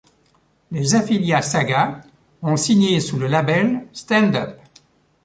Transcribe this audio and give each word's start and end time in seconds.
Les 0.71 0.95
Afilia 0.95 1.43
Saga 1.43 2.01
ont 2.41 2.55
signé 2.57 2.99
sous 2.99 3.19
le 3.19 3.27
label 3.27 3.85
Stand-Up! 3.93 4.57